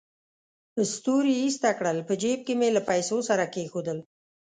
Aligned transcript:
ستوري 0.93 1.33
ایسته 1.41 1.69
کړل، 1.77 1.97
په 2.07 2.13
جېب 2.21 2.39
کې 2.47 2.53
مې 2.59 2.69
له 2.75 2.81
پیسو 2.89 3.17
سره 3.29 3.43
کېښودل. 3.53 3.99